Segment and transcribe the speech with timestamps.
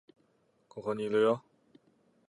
[0.67, 1.43] ここにいるよ